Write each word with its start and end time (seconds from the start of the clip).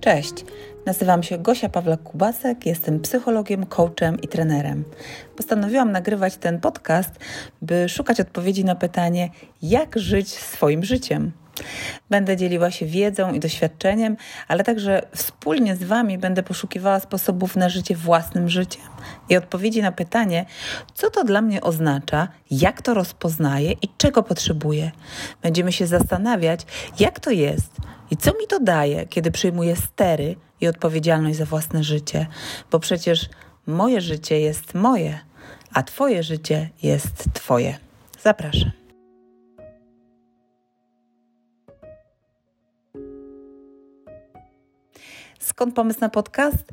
Cześć, 0.00 0.44
nazywam 0.86 1.22
się 1.22 1.38
Gosia 1.38 1.68
Pawlak-Kubasek, 1.68 2.54
jestem 2.66 3.00
psychologiem, 3.00 3.66
coachem 3.66 4.20
i 4.20 4.28
trenerem. 4.28 4.84
Postanowiłam 5.36 5.92
nagrywać 5.92 6.36
ten 6.36 6.60
podcast, 6.60 7.10
by 7.62 7.88
szukać 7.88 8.20
odpowiedzi 8.20 8.64
na 8.64 8.74
pytanie, 8.74 9.30
jak 9.62 9.98
żyć 9.98 10.28
swoim 10.28 10.84
życiem. 10.84 11.32
Będę 12.10 12.36
dzieliła 12.36 12.70
się 12.70 12.86
wiedzą 12.86 13.32
i 13.32 13.40
doświadczeniem, 13.40 14.16
ale 14.48 14.64
także 14.64 15.02
wspólnie 15.16 15.76
z 15.76 15.84
Wami 15.84 16.18
będę 16.18 16.42
poszukiwała 16.42 17.00
sposobów 17.00 17.56
na 17.56 17.68
życie 17.68 17.96
własnym 17.96 18.48
życiem 18.48 18.82
i 19.28 19.36
odpowiedzi 19.36 19.82
na 19.82 19.92
pytanie, 19.92 20.46
co 20.94 21.10
to 21.10 21.24
dla 21.24 21.42
mnie 21.42 21.60
oznacza, 21.60 22.28
jak 22.50 22.82
to 22.82 22.94
rozpoznaję 22.94 23.72
i 23.72 23.88
czego 23.98 24.22
potrzebuję. 24.22 24.90
Będziemy 25.42 25.72
się 25.72 25.86
zastanawiać, 25.86 26.60
jak 26.98 27.20
to 27.20 27.30
jest 27.30 27.72
i 28.10 28.16
co 28.16 28.30
mi 28.30 28.46
to 28.48 28.60
daje, 28.60 29.06
kiedy 29.06 29.30
przyjmuję 29.30 29.76
stery 29.76 30.36
i 30.60 30.68
odpowiedzialność 30.68 31.38
za 31.38 31.44
własne 31.44 31.84
życie, 31.84 32.26
bo 32.70 32.80
przecież 32.80 33.28
moje 33.66 34.00
życie 34.00 34.40
jest 34.40 34.74
moje, 34.74 35.18
a 35.72 35.82
Twoje 35.82 36.22
życie 36.22 36.70
jest 36.82 37.24
Twoje. 37.32 37.78
Zapraszam. 38.22 38.77
Skąd 45.58 45.74
pomysł 45.74 46.00
na 46.00 46.08
podcast? 46.08 46.72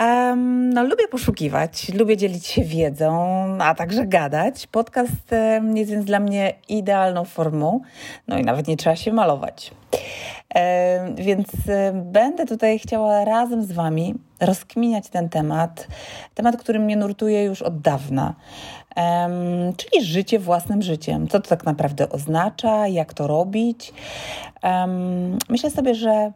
Um, 0.00 0.70
no, 0.70 0.82
lubię 0.82 1.08
poszukiwać, 1.08 1.94
lubię 1.94 2.16
dzielić 2.16 2.46
się 2.46 2.64
wiedzą, 2.64 3.12
a 3.60 3.74
także 3.74 4.06
gadać. 4.06 4.66
Podcast 4.66 5.30
jest 5.74 5.90
więc 5.90 6.04
dla 6.04 6.20
mnie 6.20 6.54
idealną 6.68 7.24
formą, 7.24 7.80
no 8.28 8.38
i 8.38 8.44
nawet 8.44 8.68
nie 8.68 8.76
trzeba 8.76 8.96
się 8.96 9.12
malować. 9.12 9.70
Więc 11.14 11.48
będę 11.94 12.46
tutaj 12.46 12.78
chciała 12.78 13.24
razem 13.24 13.62
z 13.62 13.72
Wami 13.72 14.14
rozkminiać 14.40 15.08
ten 15.08 15.28
temat, 15.28 15.86
temat, 16.34 16.56
który 16.56 16.78
mnie 16.78 16.96
nurtuje 16.96 17.44
już 17.44 17.62
od 17.62 17.80
dawna, 17.80 18.34
czyli 19.76 20.04
życie 20.04 20.38
własnym 20.38 20.82
życiem. 20.82 21.28
Co 21.28 21.40
to 21.40 21.48
tak 21.48 21.64
naprawdę 21.64 22.08
oznacza, 22.08 22.88
jak 22.88 23.14
to 23.14 23.26
robić. 23.26 23.92
myślę 25.48 25.70
sobie, 25.70 25.94
że 25.94 26.32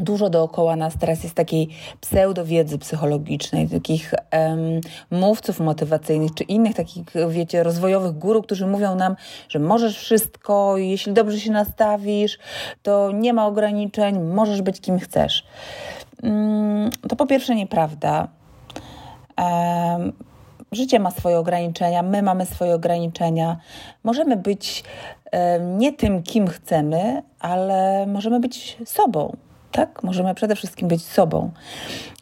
dużo 0.00 0.30
dookoła 0.30 0.76
nas 0.76 0.94
teraz 1.00 1.22
jest 1.22 1.34
takiej 1.34 1.68
pseudowiedzy 2.00 2.78
psychologicznej, 2.78 3.68
takich 3.68 4.14
um, 4.32 4.80
mówców 5.10 5.60
motywacyjnych, 5.60 6.34
czy 6.34 6.44
innych 6.44 6.74
takich, 6.74 7.04
wiecie, 7.28 7.62
rozwojowych 7.62 8.12
guru, 8.12 8.42
którzy 8.42 8.66
mówią 8.66 8.94
nam, 8.96 9.16
że 9.48 9.58
możesz 9.58 9.98
wszystko, 9.98 10.76
jeśli 10.76 11.12
dobrze 11.12 11.40
się 11.40 11.50
nastawisz, 11.50 12.38
to 12.82 13.12
nie 13.12 13.32
ma 13.32 13.46
ograniczeń, 13.46 14.20
możesz 14.20 14.62
być 14.62 14.80
kim 14.80 14.98
chcesz. 14.98 15.44
Um, 16.22 16.90
to 17.08 17.16
po 17.16 17.26
pierwsze 17.26 17.54
nieprawda. 17.54 18.28
Um, 19.38 20.12
życie 20.72 21.00
ma 21.00 21.10
swoje 21.10 21.38
ograniczenia, 21.38 22.02
my 22.02 22.22
mamy 22.22 22.46
swoje 22.46 22.74
ograniczenia. 22.74 23.56
Możemy 24.04 24.36
być 24.36 24.84
nie 25.76 25.92
tym, 25.92 26.22
kim 26.22 26.48
chcemy, 26.48 27.22
ale 27.40 28.06
możemy 28.06 28.40
być 28.40 28.78
sobą 28.84 29.36
tak? 29.72 30.02
Możemy 30.02 30.34
przede 30.34 30.56
wszystkim 30.56 30.88
być 30.88 31.04
sobą. 31.04 31.50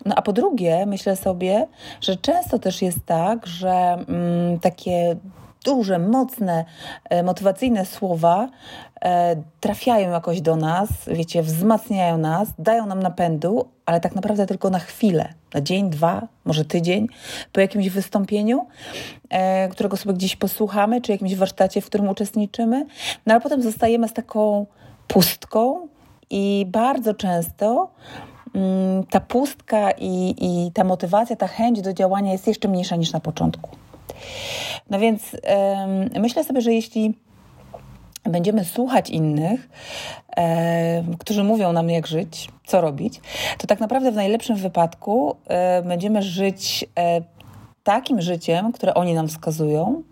No 0.07 0.15
a 0.15 0.23
po 0.23 0.33
drugie, 0.33 0.87
myślę 0.87 1.17
sobie, 1.17 1.67
że 2.01 2.17
często 2.17 2.59
też 2.59 2.83
jest 2.83 2.99
tak, 3.07 3.47
że 3.47 4.05
mm, 4.09 4.61
takie 4.61 5.17
duże, 5.65 5.99
mocne, 5.99 6.65
e, 7.11 7.23
motywacyjne 7.23 7.87
słowa 7.87 8.49
e, 9.01 9.37
trafiają 9.61 10.11
jakoś 10.11 10.41
do 10.41 10.57
nas, 10.57 10.89
wiecie, 11.07 11.43
wzmacniają 11.43 12.19
nas, 12.19 12.49
dają 12.59 12.87
nam 12.87 13.03
napędu, 13.03 13.69
ale 13.87 14.01
tak 14.01 14.15
naprawdę 14.15 14.47
tylko 14.47 14.71
na 14.71 14.78
chwilę, 14.78 15.34
na 15.55 15.61
dzień, 15.61 15.91
dwa, 15.91 16.28
może 16.45 16.65
tydzień, 16.65 17.06
po 17.53 17.61
jakimś 17.61 17.89
wystąpieniu, 17.89 18.67
e, 19.31 19.69
którego 19.69 19.97
sobie 19.97 20.15
gdzieś 20.15 20.37
posłuchamy, 20.37 21.01
czy 21.01 21.12
jakimś 21.12 21.34
warsztacie, 21.34 21.81
w 21.81 21.87
którym 21.87 22.09
uczestniczymy, 22.09 22.87
no 23.27 23.34
ale 23.34 23.41
potem 23.41 23.62
zostajemy 23.62 24.09
z 24.09 24.12
taką 24.12 24.67
pustką, 25.09 25.88
i 26.31 26.66
bardzo 26.69 27.15
często 27.15 27.91
mm, 28.55 29.06
ta 29.06 29.21
pustka 29.21 29.91
i, 29.91 30.34
i 30.39 30.72
ta 30.72 30.84
motywacja, 30.84 31.37
ta 31.37 31.47
chęć 31.47 31.81
do 31.81 31.93
działania 31.93 32.33
jest 32.33 32.47
jeszcze 32.47 32.69
mniejsza 32.69 32.97
niż 32.97 33.12
na 33.12 33.21
początku. 33.21 33.71
No 34.91 34.99
więc 34.99 35.37
myślę 36.21 36.44
sobie, 36.44 36.61
że 36.61 36.72
jeśli 36.72 37.15
będziemy 38.25 38.65
słuchać 38.65 39.11
innych, 39.11 39.69
którzy 41.19 41.44
mówią 41.44 41.72
nam, 41.72 41.91
jak 41.91 42.06
żyć, 42.06 42.49
co 42.66 42.81
robić, 42.81 43.21
to 43.59 43.66
tak 43.66 43.81
naprawdę 43.81 44.12
w 44.12 44.16
najlepszym 44.16 44.56
wypadku 44.56 45.37
będziemy 45.84 46.22
żyć 46.22 46.87
e, 46.99 47.21
takim 47.83 48.21
życiem, 48.21 48.72
które 48.72 48.95
oni 48.95 49.15
nam 49.15 49.28
wskazują, 49.28 50.03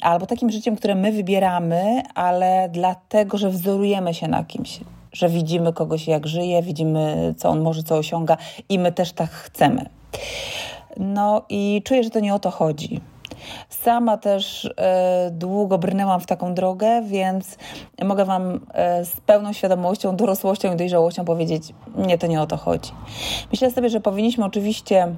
albo 0.00 0.26
takim 0.26 0.50
życiem, 0.50 0.76
które 0.76 0.94
my 0.94 1.12
wybieramy, 1.12 2.02
ale 2.14 2.68
dlatego, 2.72 3.38
że 3.38 3.50
wzorujemy 3.50 4.14
się 4.14 4.28
na 4.28 4.44
kimś, 4.44 4.80
że 5.12 5.28
widzimy 5.28 5.72
kogoś, 5.72 6.06
jak 6.06 6.26
żyje, 6.26 6.62
widzimy, 6.62 7.34
co 7.36 7.48
on 7.48 7.60
może, 7.60 7.82
co 7.82 7.96
osiąga, 7.96 8.36
i 8.68 8.78
my 8.78 8.92
też 8.92 9.12
tak 9.12 9.30
chcemy. 9.30 9.86
No 10.96 11.42
i 11.48 11.82
czuję, 11.84 12.04
że 12.04 12.10
to 12.10 12.20
nie 12.20 12.34
o 12.34 12.38
to 12.38 12.50
chodzi. 12.50 13.00
Sama 13.68 14.16
też 14.16 14.70
e, 14.76 15.30
długo 15.32 15.78
brnęłam 15.78 16.20
w 16.20 16.26
taką 16.26 16.54
drogę, 16.54 17.02
więc 17.02 17.58
mogę 18.04 18.24
Wam 18.24 18.60
e, 18.74 19.04
z 19.04 19.20
pełną 19.20 19.52
świadomością, 19.52 20.16
dorosłością 20.16 20.72
i 20.72 20.76
dojrzałością 20.76 21.24
powiedzieć: 21.24 21.74
Nie, 21.96 22.18
to 22.18 22.26
nie 22.26 22.42
o 22.42 22.46
to 22.46 22.56
chodzi. 22.56 22.90
Myślę 23.52 23.70
sobie, 23.70 23.88
że 23.88 24.00
powinniśmy 24.00 24.44
oczywiście 24.44 25.16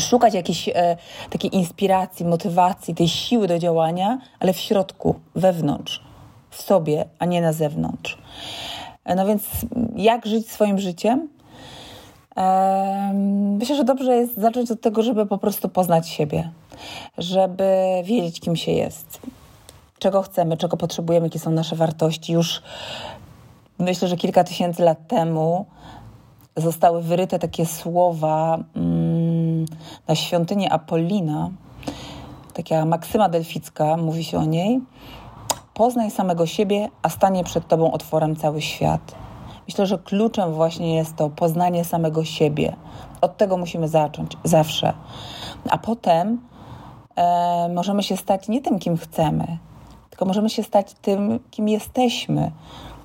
szukać 0.00 0.34
jakiejś 0.34 0.68
e, 0.68 0.96
takiej 1.30 1.56
inspiracji, 1.56 2.26
motywacji, 2.26 2.94
tej 2.94 3.08
siły 3.08 3.48
do 3.48 3.58
działania, 3.58 4.18
ale 4.40 4.52
w 4.52 4.56
środku, 4.56 5.14
wewnątrz, 5.34 6.02
w 6.50 6.62
sobie, 6.62 7.04
a 7.18 7.24
nie 7.24 7.42
na 7.42 7.52
zewnątrz. 7.52 8.18
E, 9.04 9.14
no 9.14 9.26
więc 9.26 9.42
jak 9.96 10.26
żyć 10.26 10.50
swoim 10.50 10.78
życiem? 10.78 11.28
E, 12.36 13.12
myślę, 13.58 13.76
że 13.76 13.84
dobrze 13.84 14.16
jest 14.16 14.36
zacząć 14.36 14.70
od 14.70 14.80
tego, 14.80 15.02
żeby 15.02 15.26
po 15.26 15.38
prostu 15.38 15.68
poznać 15.68 16.08
siebie, 16.08 16.50
żeby 17.18 17.74
wiedzieć, 18.04 18.40
kim 18.40 18.56
się 18.56 18.72
jest, 18.72 19.20
czego 19.98 20.22
chcemy, 20.22 20.56
czego 20.56 20.76
potrzebujemy, 20.76 21.26
jakie 21.26 21.38
są 21.38 21.50
nasze 21.50 21.76
wartości. 21.76 22.32
Już 22.32 22.62
myślę, 23.78 24.08
że 24.08 24.16
kilka 24.16 24.44
tysięcy 24.44 24.82
lat 24.82 25.08
temu 25.08 25.66
zostały 26.56 27.02
wyryte 27.02 27.38
takie 27.38 27.66
słowa. 27.66 28.58
Mm, 28.76 29.05
na 30.08 30.14
świątynię 30.14 30.72
Apollina, 30.72 31.50
taka 32.54 32.84
maksyma 32.84 33.28
delficka, 33.28 33.96
mówi 33.96 34.24
się 34.24 34.38
o 34.38 34.44
niej, 34.44 34.80
poznaj 35.74 36.10
samego 36.10 36.46
siebie, 36.46 36.88
a 37.02 37.08
stanie 37.08 37.44
przed 37.44 37.68
tobą 37.68 37.92
otworem 37.92 38.36
cały 38.36 38.62
świat. 38.62 39.14
Myślę, 39.68 39.86
że 39.86 39.98
kluczem 39.98 40.52
właśnie 40.52 40.94
jest 40.94 41.16
to 41.16 41.30
poznanie 41.30 41.84
samego 41.84 42.24
siebie. 42.24 42.76
Od 43.20 43.36
tego 43.36 43.56
musimy 43.56 43.88
zacząć, 43.88 44.32
zawsze. 44.44 44.92
A 45.70 45.78
potem 45.78 46.40
e, 47.16 47.68
możemy 47.74 48.02
się 48.02 48.16
stać 48.16 48.48
nie 48.48 48.62
tym, 48.62 48.78
kim 48.78 48.96
chcemy, 48.96 49.58
tylko 50.10 50.24
możemy 50.24 50.50
się 50.50 50.62
stać 50.62 50.94
tym, 51.02 51.40
kim 51.50 51.68
jesteśmy. 51.68 52.52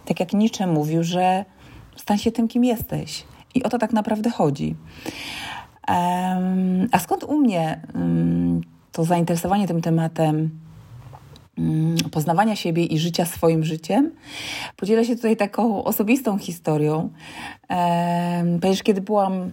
Tak 0.06 0.20
jak 0.20 0.34
Nietzsche 0.34 0.68
mówił, 0.68 1.04
że 1.04 1.46
stań 1.96 2.18
się 2.18 2.32
tym, 2.32 2.48
kim 2.48 2.64
jesteś. 2.64 3.26
I 3.56 3.64
o 3.64 3.70
to 3.70 3.78
tak 3.78 3.94
naprawdę 3.94 4.30
chodzi. 4.30 4.76
A 6.92 7.00
skąd 7.00 7.24
u 7.24 7.38
mnie 7.38 7.82
to 8.92 9.04
zainteresowanie 9.04 9.68
tym 9.68 9.82
tematem 9.82 10.50
poznawania 12.12 12.56
siebie 12.56 12.84
i 12.86 13.00
życia 13.00 13.26
swoim 13.26 13.64
życiem? 13.64 14.12
Podzielę 14.76 15.06
się 15.06 15.16
tutaj 15.16 15.38
taką 15.38 15.84
osobistą 15.84 16.38
historią. 16.38 17.10
Ponieważ 18.62 18.84
kiedy 18.84 19.02
byłam 19.02 19.52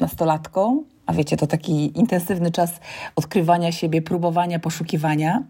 nastolatką, 0.00 0.82
a 1.06 1.12
wiecie, 1.12 1.36
to 1.36 1.46
taki 1.46 1.98
intensywny 1.98 2.50
czas 2.50 2.80
odkrywania 3.16 3.72
siebie, 3.72 4.02
próbowania, 4.02 4.58
poszukiwania. 4.58 5.42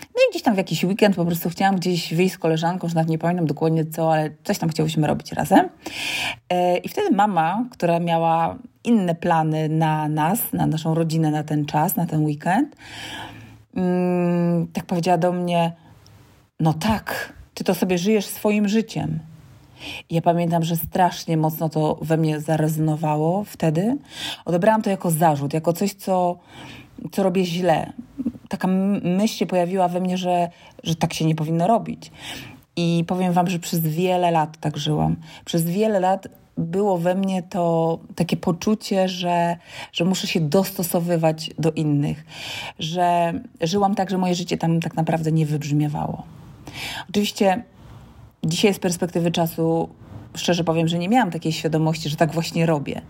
No 0.00 0.22
i 0.28 0.30
gdzieś 0.30 0.42
tam 0.42 0.54
w 0.54 0.58
jakiś 0.58 0.84
weekend 0.84 1.16
po 1.16 1.24
prostu 1.24 1.50
chciałam 1.50 1.76
gdzieś 1.76 2.14
wyjść 2.14 2.34
z 2.34 2.38
koleżanką, 2.38 2.88
że 2.88 2.94
nawet 2.94 3.10
nie 3.10 3.18
pamiętam 3.18 3.46
dokładnie 3.46 3.84
co, 3.84 4.12
ale 4.12 4.30
coś 4.44 4.58
tam 4.58 4.68
chciałyśmy 4.68 5.06
robić 5.06 5.32
razem. 5.32 5.68
E, 6.48 6.76
I 6.76 6.88
wtedy 6.88 7.16
mama, 7.16 7.64
która 7.70 8.00
miała 8.00 8.58
inne 8.84 9.14
plany 9.14 9.68
na 9.68 10.08
nas, 10.08 10.52
na 10.52 10.66
naszą 10.66 10.94
rodzinę 10.94 11.30
na 11.30 11.42
ten 11.42 11.66
czas, 11.66 11.96
na 11.96 12.06
ten 12.06 12.24
weekend, 12.24 12.76
mm, 13.76 14.66
tak 14.72 14.84
powiedziała 14.84 15.18
do 15.18 15.32
mnie: 15.32 15.72
No 16.60 16.74
tak, 16.74 17.32
ty 17.54 17.64
to 17.64 17.74
sobie 17.74 17.98
żyjesz 17.98 18.26
swoim 18.26 18.68
życiem. 18.68 19.18
I 20.10 20.14
ja 20.14 20.22
pamiętam, 20.22 20.64
że 20.64 20.76
strasznie 20.76 21.36
mocno 21.36 21.68
to 21.68 21.98
we 22.02 22.16
mnie 22.16 22.40
zarezonowało 22.40 23.44
wtedy. 23.44 23.96
Odebrałam 24.44 24.82
to 24.82 24.90
jako 24.90 25.10
zarzut, 25.10 25.54
jako 25.54 25.72
coś, 25.72 25.92
co, 25.92 26.38
co 27.12 27.22
robię 27.22 27.44
źle. 27.44 27.92
Taka 28.48 28.68
myśl 29.02 29.34
się 29.34 29.46
pojawiła 29.46 29.88
we 29.88 30.00
mnie, 30.00 30.18
że, 30.18 30.48
że 30.82 30.96
tak 30.96 31.14
się 31.14 31.24
nie 31.24 31.34
powinno 31.34 31.66
robić. 31.66 32.10
I 32.76 33.04
powiem 33.06 33.32
Wam, 33.32 33.50
że 33.50 33.58
przez 33.58 33.80
wiele 33.80 34.30
lat 34.30 34.56
tak 34.60 34.76
żyłam. 34.76 35.16
Przez 35.44 35.64
wiele 35.64 36.00
lat 36.00 36.28
było 36.56 36.98
we 36.98 37.14
mnie 37.14 37.42
to 37.42 37.98
takie 38.14 38.36
poczucie, 38.36 39.08
że, 39.08 39.56
że 39.92 40.04
muszę 40.04 40.26
się 40.26 40.40
dostosowywać 40.40 41.50
do 41.58 41.72
innych, 41.72 42.24
że 42.78 43.32
żyłam 43.60 43.94
tak, 43.94 44.10
że 44.10 44.18
moje 44.18 44.34
życie 44.34 44.58
tam 44.58 44.80
tak 44.80 44.94
naprawdę 44.94 45.32
nie 45.32 45.46
wybrzmiewało. 45.46 46.22
Oczywiście 47.10 47.64
dzisiaj 48.44 48.74
z 48.74 48.78
perspektywy 48.78 49.30
czasu 49.30 49.88
szczerze 50.34 50.64
powiem, 50.64 50.88
że 50.88 50.98
nie 50.98 51.08
miałam 51.08 51.30
takiej 51.30 51.52
świadomości, 51.52 52.08
że 52.08 52.16
tak 52.16 52.32
właśnie 52.32 52.66
robię. 52.66 53.00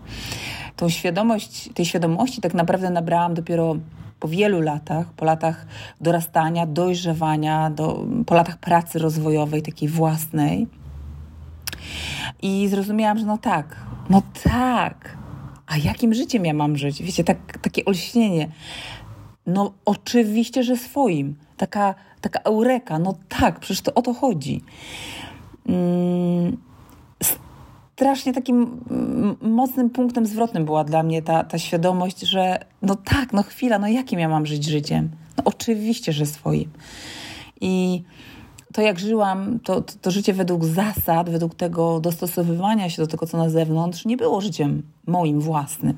Tą 0.75 0.89
świadomość, 0.89 1.69
tej 1.73 1.85
świadomości 1.85 2.41
tak 2.41 2.53
naprawdę 2.53 2.89
nabrałam 2.89 3.33
dopiero 3.33 3.75
po 4.19 4.27
wielu 4.27 4.61
latach, 4.61 5.13
po 5.13 5.25
latach 5.25 5.65
dorastania, 6.01 6.65
dojrzewania, 6.65 7.69
do, 7.69 8.05
po 8.25 8.35
latach 8.35 8.57
pracy 8.57 8.99
rozwojowej, 8.99 9.61
takiej 9.61 9.89
własnej. 9.89 10.67
I 12.41 12.67
zrozumiałam, 12.67 13.17
że 13.17 13.25
no 13.25 13.37
tak, 13.37 13.75
no 14.09 14.21
tak, 14.43 15.17
a 15.67 15.77
jakim 15.77 16.13
życiem 16.13 16.45
ja 16.45 16.53
mam 16.53 16.77
żyć? 16.77 17.03
Wiecie, 17.03 17.23
tak, 17.23 17.57
takie 17.57 17.85
olśnienie. 17.85 18.49
No 19.47 19.73
oczywiście, 19.85 20.63
że 20.63 20.77
swoim. 20.77 21.35
Taka, 21.57 21.95
taka 22.21 22.39
eureka, 22.39 22.99
no 22.99 23.15
tak, 23.29 23.59
przecież 23.59 23.81
to 23.81 23.93
o 23.93 24.01
to 24.01 24.13
chodzi. 24.13 24.63
Mm, 25.67 26.57
strasznie 27.95 28.33
takim 28.33 28.83
mocnym 29.41 29.89
punktem 29.89 30.25
zwrotnym 30.25 30.65
była 30.65 30.83
dla 30.83 31.03
mnie 31.03 31.21
ta, 31.21 31.43
ta 31.43 31.59
świadomość, 31.59 32.19
że 32.19 32.65
no 32.81 32.95
tak, 32.95 33.33
no 33.33 33.43
chwila, 33.43 33.79
no 33.79 33.87
jakim 33.87 34.19
ja 34.19 34.29
mam 34.29 34.45
żyć 34.45 34.65
życiem? 34.65 35.09
No 35.37 35.43
oczywiście, 35.45 36.13
że 36.13 36.25
swoim. 36.25 36.69
I 37.61 38.03
to 38.75 38.81
jak 38.81 38.99
żyłam, 38.99 39.59
to, 39.59 39.81
to, 39.81 39.93
to, 40.01 40.11
życie 40.11 40.33
według 40.33 40.65
zasad, 40.65 41.29
według 41.29 41.55
tego 41.55 41.99
dostosowywania 41.99 42.89
się 42.89 43.01
do 43.01 43.07
tego, 43.07 43.25
co 43.25 43.37
na 43.37 43.49
zewnątrz, 43.49 44.05
nie 44.05 44.17
było 44.17 44.41
życiem 44.41 44.83
moim 45.07 45.41
własnym. 45.41 45.97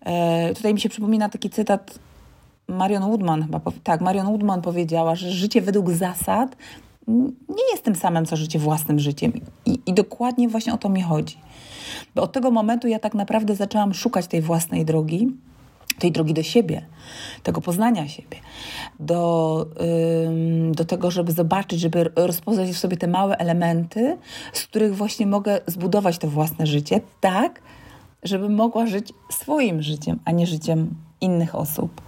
E, 0.00 0.54
tutaj 0.54 0.74
mi 0.74 0.80
się 0.80 0.88
przypomina 0.88 1.28
taki 1.28 1.50
cytat 1.50 1.98
Marion 2.68 3.02
Woodman, 3.02 3.42
chyba, 3.42 3.60
tak, 3.84 4.00
Marion 4.00 4.26
Woodman 4.26 4.62
powiedziała, 4.62 5.14
że 5.14 5.30
życie 5.30 5.60
według 5.60 5.90
zasad 5.90 6.56
nie 7.48 7.70
jest 7.72 7.84
tym 7.84 7.94
samym, 7.94 8.26
co 8.26 8.36
życie 8.36 8.58
własnym 8.58 8.98
życiem. 8.98 9.32
I, 9.66 9.78
I, 9.86 9.94
dokładnie 9.94 10.48
właśnie 10.48 10.74
o 10.74 10.78
to 10.78 10.88
mi 10.88 11.02
chodzi. 11.02 11.36
Bo 12.14 12.22
od 12.22 12.32
tego 12.32 12.50
momentu 12.50 12.88
ja 12.88 12.98
tak 12.98 13.14
naprawdę 13.14 13.54
zaczęłam 13.54 13.94
szukać 13.94 14.26
tej 14.26 14.40
własnej 14.40 14.84
drogi, 14.84 15.28
tej 15.98 16.12
drogi 16.12 16.34
do 16.34 16.42
siebie, 16.42 16.86
tego 17.42 17.60
poznania 17.60 18.08
siebie, 18.08 18.36
do, 19.00 19.66
ym, 20.26 20.72
do 20.72 20.84
tego, 20.84 21.10
żeby 21.10 21.32
zobaczyć, 21.32 21.80
żeby 21.80 22.10
rozpoznać 22.16 22.70
w 22.70 22.78
sobie 22.78 22.96
te 22.96 23.08
małe 23.08 23.36
elementy, 23.38 24.18
z 24.52 24.62
których 24.66 24.96
właśnie 24.96 25.26
mogę 25.26 25.60
zbudować 25.66 26.18
to 26.18 26.28
własne 26.28 26.66
życie, 26.66 27.00
tak, 27.20 27.62
żeby 28.22 28.48
mogła 28.48 28.86
żyć 28.86 29.12
swoim 29.30 29.82
życiem, 29.82 30.18
a 30.24 30.30
nie 30.30 30.46
życiem 30.46 30.94
innych 31.20 31.54
osób. 31.54 32.00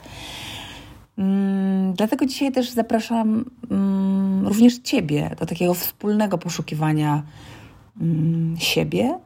Mm, 1.19 1.93
dlatego 1.93 2.27
dzisiaj 2.27 2.53
też 2.53 2.71
zapraszam 2.71 3.45
mm, 3.71 4.49
również 4.49 4.79
Ciebie 4.79 5.31
do 5.39 5.47
takiego 5.47 5.75
wspólnego 5.75 6.39
poszukiwania 6.39 7.23
mm, 8.01 8.57
siebie, 8.59 9.19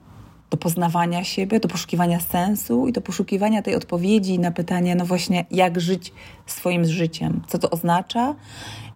do 0.51 0.57
poznawania 0.57 1.25
siebie, 1.25 1.61
do 1.61 1.69
poszukiwania 1.69 2.21
sensu 2.21 2.89
i 2.89 2.93
do 2.93 3.01
poszukiwania 3.01 3.63
tej 3.63 3.75
odpowiedzi 3.75 4.39
na 4.39 4.51
pytanie, 4.51 4.95
no 4.95 5.05
właśnie, 5.05 5.45
jak 5.51 5.81
żyć 5.81 6.13
swoim 6.47 6.85
życiem, 6.85 7.43
co 7.47 7.59
to 7.59 7.71
oznacza 7.71 8.35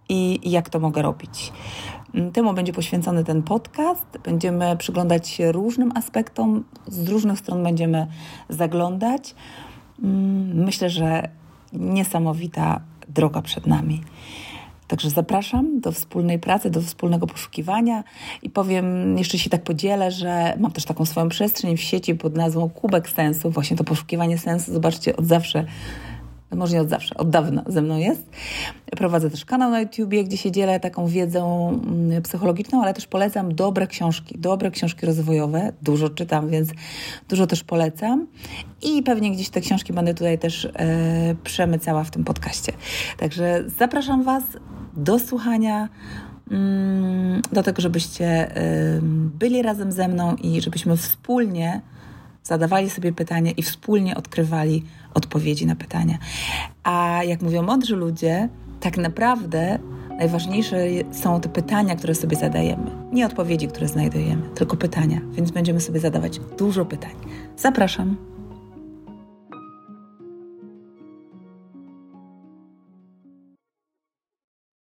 i, 0.09 0.39
i 0.43 0.51
jak 0.51 0.69
to 0.69 0.79
mogę 0.79 1.01
robić. 1.01 1.51
Temu 2.33 2.53
będzie 2.53 2.73
poświęcony 2.73 3.23
ten 3.23 3.43
podcast. 3.43 4.05
Będziemy 4.23 4.77
przyglądać 4.77 5.27
się 5.27 5.51
różnym 5.51 5.91
aspektom, 5.95 6.63
z 6.87 7.09
różnych 7.09 7.39
stron 7.39 7.63
będziemy 7.63 8.07
zaglądać. 8.49 9.35
Myślę, 10.53 10.89
że 10.89 11.29
niesamowita 11.73 12.81
droga 13.09 13.41
przed 13.41 13.67
nami. 13.67 14.01
Także 14.93 15.09
zapraszam 15.09 15.79
do 15.79 15.91
wspólnej 15.91 16.39
pracy, 16.39 16.69
do 16.69 16.81
wspólnego 16.81 17.27
poszukiwania 17.27 18.03
i 18.43 18.49
powiem, 18.49 19.17
jeszcze 19.17 19.37
się 19.37 19.49
tak 19.49 19.63
podzielę, 19.63 20.11
że 20.11 20.53
mam 20.59 20.71
też 20.71 20.85
taką 20.85 21.05
swoją 21.05 21.29
przestrzeń 21.29 21.77
w 21.77 21.81
sieci 21.81 22.15
pod 22.15 22.35
nazwą 22.35 22.69
Kubek 22.69 23.09
Sensu, 23.09 23.49
właśnie 23.49 23.77
to 23.77 23.83
poszukiwanie 23.83 24.37
sensu. 24.37 24.73
Zobaczcie, 24.73 25.15
od 25.15 25.25
zawsze 25.25 25.65
może 26.55 26.75
nie 26.75 26.81
od 26.81 26.89
zawsze, 26.89 27.17
od 27.17 27.29
dawna 27.29 27.63
ze 27.67 27.81
mną 27.81 27.97
jest. 27.97 28.29
Prowadzę 28.85 29.29
też 29.29 29.45
kanał 29.45 29.71
na 29.71 29.81
YouTubie, 29.81 30.23
gdzie 30.23 30.37
się 30.37 30.51
dzielę 30.51 30.79
taką 30.79 31.07
wiedzą 31.07 31.69
mm, 31.69 32.21
psychologiczną, 32.21 32.83
ale 32.83 32.93
też 32.93 33.07
polecam 33.07 33.55
dobre 33.55 33.87
książki, 33.87 34.35
dobre 34.37 34.71
książki 34.71 35.05
rozwojowe. 35.05 35.73
Dużo 35.81 36.09
czytam, 36.09 36.49
więc 36.49 36.69
dużo 37.29 37.47
też 37.47 37.63
polecam. 37.63 38.27
I 38.81 39.03
pewnie 39.03 39.31
gdzieś 39.31 39.49
te 39.49 39.61
książki 39.61 39.93
będę 39.93 40.13
tutaj 40.13 40.39
też 40.39 40.65
e, 40.65 41.35
przemycała 41.43 42.03
w 42.03 42.11
tym 42.11 42.23
podcaście. 42.23 42.73
Także 43.17 43.63
zapraszam 43.79 44.23
Was 44.23 44.43
do 44.97 45.19
słuchania 45.19 45.89
mm, 46.51 47.41
do 47.51 47.63
tego, 47.63 47.81
żebyście 47.81 48.51
byli 49.39 49.61
razem 49.61 49.91
ze 49.91 50.07
mną 50.07 50.35
i 50.35 50.61
żebyśmy 50.61 50.97
wspólnie 50.97 51.81
zadawali 52.43 52.89
sobie 52.89 53.13
pytania 53.13 53.51
i 53.51 53.61
wspólnie 53.61 54.15
odkrywali 54.15 54.83
odpowiedzi 55.13 55.65
na 55.65 55.75
pytania. 55.75 56.17
A 56.83 57.19
jak 57.23 57.41
mówią 57.41 57.63
mądrzy 57.63 57.95
ludzie, 57.95 58.49
tak 58.79 58.97
naprawdę 58.97 59.79
najważniejsze 60.17 60.77
są 61.11 61.41
te 61.41 61.49
pytania, 61.49 61.95
które 61.95 62.15
sobie 62.15 62.37
zadajemy. 62.37 62.91
Nie 63.11 63.25
odpowiedzi, 63.25 63.67
które 63.67 63.87
znajdujemy, 63.87 64.49
tylko 64.55 64.77
pytania. 64.77 65.21
Więc 65.31 65.51
będziemy 65.51 65.81
sobie 65.81 65.99
zadawać 65.99 66.39
dużo 66.57 66.85
pytań. 66.85 67.11
Zapraszam. 67.57 68.32